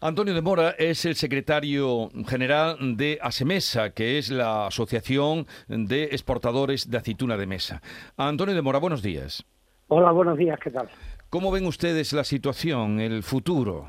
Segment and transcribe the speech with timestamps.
[0.00, 6.88] Antonio de Mora es el secretario general de ASEMESA, que es la Asociación de Exportadores
[6.88, 7.82] de Aceituna de Mesa.
[8.16, 9.44] Antonio de Mora, buenos días.
[9.88, 10.88] Hola, buenos días, ¿qué tal?
[11.30, 13.88] ¿Cómo ven ustedes la situación, el futuro?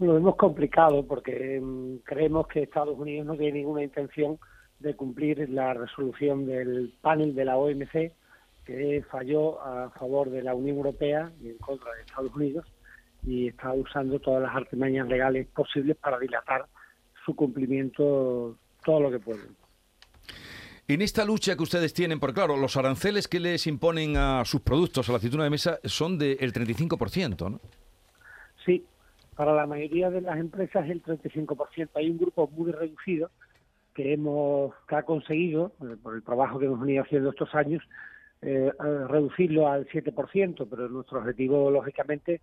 [0.00, 4.38] Lo vemos complicado porque mm, creemos que Estados Unidos no tiene ninguna intención
[4.80, 8.12] de cumplir la resolución del panel de la OMC
[8.66, 12.66] que falló a favor de la Unión Europea y en contra de Estados Unidos
[13.26, 16.66] y está usando todas las artimañas legales posibles para dilatar
[17.24, 19.42] su cumplimiento todo lo que puede.
[20.88, 24.60] En esta lucha que ustedes tienen, porque claro, los aranceles que les imponen a sus
[24.62, 27.60] productos, a la aceituna de mesa, son del 35%, ¿no?
[28.64, 28.84] Sí,
[29.36, 31.90] para la mayoría de las empresas el 35%.
[31.94, 33.30] Hay un grupo muy reducido
[33.94, 37.82] que hemos que ha conseguido, eh, por el trabajo que hemos venido haciendo estos años,
[38.42, 38.72] eh,
[39.08, 42.40] reducirlo al 7%, pero nuestro objetivo, lógicamente, eh,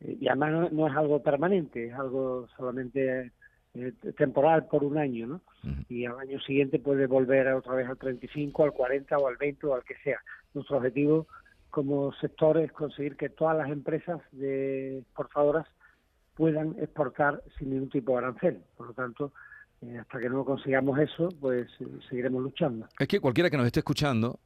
[0.00, 3.32] y además no, es algo permanente, es algo solamente
[3.74, 5.40] eh, temporal por un año, ¿no?
[5.88, 9.66] Y al año siguiente puede volver otra vez al 35, al 40 o al 20
[9.66, 10.20] o al que sea.
[10.54, 11.26] Nuestro objetivo
[11.70, 15.66] como sector es conseguir que todas las empresas de exportadoras
[16.34, 18.62] puedan exportar sin ningún tipo de arancel.
[18.76, 19.32] Por lo tanto,
[19.82, 21.68] eh, hasta que no consigamos eso, pues
[22.08, 22.86] seguiremos luchando.
[22.98, 24.38] Es que cualquiera que nos esté escuchando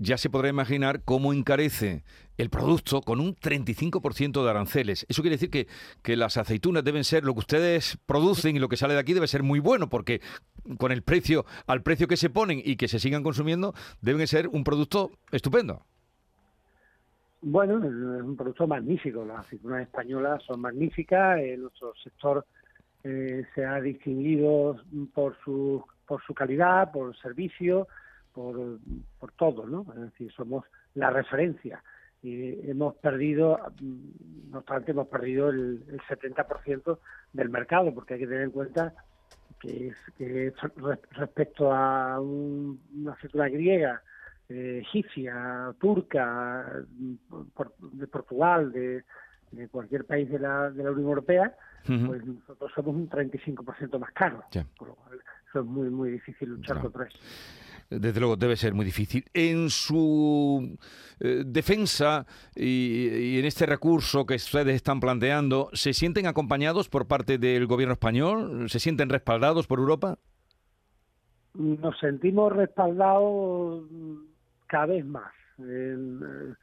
[0.00, 2.02] ya se podrá imaginar cómo encarece
[2.38, 5.06] el producto con un 35% de aranceles.
[5.08, 5.68] Eso quiere decir que,
[6.02, 9.12] que las aceitunas deben ser, lo que ustedes producen y lo que sale de aquí
[9.12, 10.22] debe ser muy bueno, porque
[10.78, 14.48] con el precio, al precio que se ponen y que se sigan consumiendo, deben ser
[14.48, 15.82] un producto estupendo.
[17.42, 19.24] Bueno, es un producto magnífico.
[19.24, 21.40] Las aceitunas españolas son magníficas.
[21.40, 22.46] Eh, nuestro sector
[23.04, 24.80] eh, se ha distinguido
[25.14, 27.86] por su, por su calidad, por servicio,
[28.40, 28.78] por,
[29.18, 29.86] por todo, ¿no?
[29.94, 31.82] Es decir, somos la referencia.
[32.22, 33.58] Y hemos perdido,
[34.50, 36.98] no obstante, hemos perdido el, el 70%
[37.32, 38.94] del mercado, porque hay que tener en cuenta
[39.58, 40.52] que, es, que
[41.12, 44.02] respecto a una aceituna griega,
[44.48, 46.82] eh, egipcia, turca,
[47.92, 49.04] de Portugal, de,
[49.52, 51.54] de cualquier país de la, de la Unión Europea,
[51.86, 54.44] pues nosotros somos un 35% más caro.
[54.76, 57.18] Por lo cual, eso es muy, muy difícil luchar contra eso
[57.90, 59.24] desde luego debe ser muy difícil.
[59.34, 60.78] En su
[61.18, 67.38] eh, defensa y, en este recurso que ustedes están planteando, ¿se sienten acompañados por parte
[67.38, 68.70] del gobierno español?
[68.70, 70.18] ¿Se sienten respaldados por Europa?
[71.54, 73.84] Nos sentimos respaldados
[74.66, 75.32] cada vez más.
[75.58, 76.54] Eh,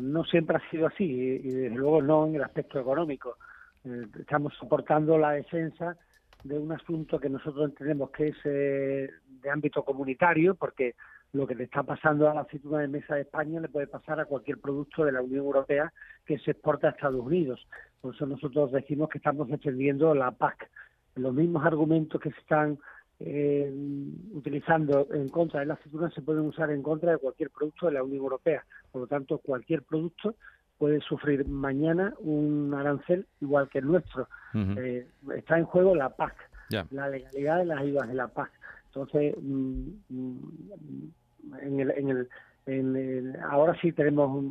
[0.00, 3.36] no siempre ha sido así y desde luego no en el aspecto económico.
[3.84, 5.96] Eh, estamos soportando la defensa
[6.44, 9.10] de un asunto que nosotros entendemos que es eh,
[9.42, 10.94] de ámbito comunitario, porque
[11.32, 14.20] lo que le está pasando a la aceituna de mesa de España le puede pasar
[14.20, 15.92] a cualquier producto de la Unión Europea
[16.26, 17.66] que se exporta a Estados Unidos.
[18.00, 20.68] Por eso nosotros decimos que estamos defendiendo la PAC.
[21.14, 22.78] Los mismos argumentos que se están
[23.20, 23.72] eh,
[24.32, 27.92] utilizando en contra de la aceituna se pueden usar en contra de cualquier producto de
[27.92, 28.64] la Unión Europea.
[28.90, 30.34] Por lo tanto, cualquier producto
[30.76, 34.26] puede sufrir mañana un arancel igual que el nuestro.
[34.54, 36.34] Eh, está en juego la PAC,
[36.90, 38.50] la legalidad de las ayudas de la PAC.
[38.94, 41.12] Entonces, mm, mm,
[41.60, 42.28] en el, en el,
[42.66, 44.44] en ahora sí tenemos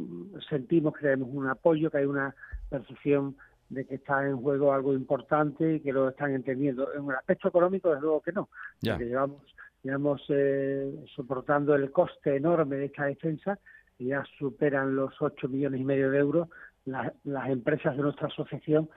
[0.49, 2.35] sentimos que tenemos un apoyo, que hay una
[2.69, 3.35] percepción
[3.69, 6.93] de que está en juego algo importante y que lo están entendiendo.
[6.93, 8.49] En el aspecto económico, desde luego que no,
[8.83, 9.41] porque llevamos,
[9.83, 13.57] llevamos eh, soportando el coste enorme de esta defensa
[14.05, 16.49] ya superan los 8 millones y medio de euros
[16.85, 18.89] las empresas de nuestra asociación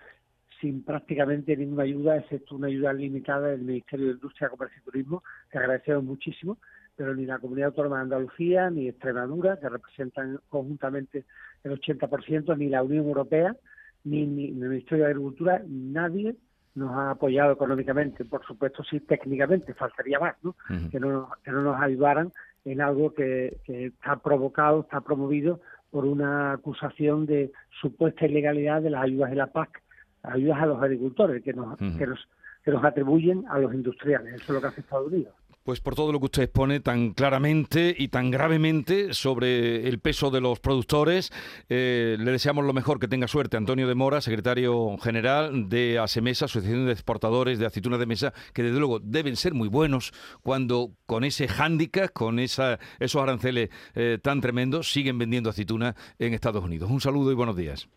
[0.61, 5.23] sin prácticamente ninguna ayuda, excepto una ayuda limitada del Ministerio de Industria, Comercio y Turismo,
[5.51, 6.59] que agradecemos muchísimo,
[6.97, 11.25] pero ni la Comunidad Autónoma de Andalucía, ni Extremadura, que representan conjuntamente
[11.65, 13.57] el 80%, ni la Unión Europea,
[14.05, 16.37] ni, ni, el Ministerio de Agricultura, nadie
[16.75, 18.25] nos ha apoyado económicamente.
[18.25, 20.55] Por supuesto, sí, técnicamente, faltaría más, ¿no?
[20.91, 22.33] que, no que no nos ayudaran
[22.65, 25.61] en algo que, está provocado, está promovido
[25.91, 29.83] por una acusación de supuesta ilegalidad de las ayudas de la PAC,
[30.25, 32.29] ayudas a los agricultores que nos, que nos,
[32.65, 34.35] que nos atribuyen a los industriales.
[34.35, 35.35] Eso es lo que hace Estados Unidos.
[35.65, 40.31] Pues por todo lo que usted expone tan claramente y tan gravemente sobre el peso
[40.31, 41.33] de los productores,
[41.71, 43.57] eh, le deseamos lo mejor, que tenga suerte.
[43.57, 48.63] Antonio de Mora, secretario general de ASEMESA, Asociación de Exportadores de Aceitunas de Mesa, que
[48.63, 50.13] desde luego deben ser muy buenos
[50.43, 56.35] cuando con ese hándicap, con esa, esos aranceles eh, tan tremendos, siguen vendiendo aceitunas en
[56.35, 56.91] Estados Unidos.
[56.91, 57.89] Un saludo y buenos días.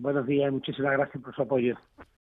[0.00, 1.76] Buenos días muchísimas gracias por su apoyo.